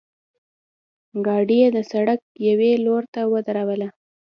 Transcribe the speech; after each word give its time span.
ګاډۍ 1.25 1.57
یې 1.63 1.69
د 1.75 1.79
سړک 1.91 2.19
یوې 2.47 2.71
لورته 2.85 3.21
ودروله. 3.31 3.87